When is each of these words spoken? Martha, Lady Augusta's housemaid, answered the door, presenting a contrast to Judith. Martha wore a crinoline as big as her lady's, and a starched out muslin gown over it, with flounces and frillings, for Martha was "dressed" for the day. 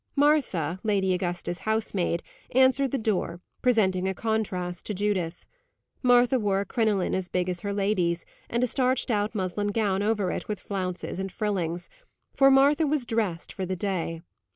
Martha, 0.15 0.79
Lady 0.83 1.13
Augusta's 1.13 1.59
housemaid, 1.59 2.23
answered 2.55 2.89
the 2.89 2.97
door, 2.97 3.39
presenting 3.61 4.07
a 4.07 4.15
contrast 4.15 4.83
to 4.87 4.95
Judith. 4.95 5.45
Martha 6.01 6.39
wore 6.39 6.61
a 6.61 6.65
crinoline 6.65 7.13
as 7.13 7.29
big 7.29 7.47
as 7.47 7.61
her 7.61 7.71
lady's, 7.71 8.25
and 8.49 8.63
a 8.63 8.65
starched 8.65 9.11
out 9.11 9.35
muslin 9.35 9.67
gown 9.67 10.01
over 10.01 10.31
it, 10.31 10.47
with 10.47 10.59
flounces 10.59 11.19
and 11.19 11.31
frillings, 11.31 11.87
for 12.33 12.49
Martha 12.49 12.87
was 12.87 13.05
"dressed" 13.05 13.53
for 13.53 13.63
the 13.63 13.75
day. 13.75 14.23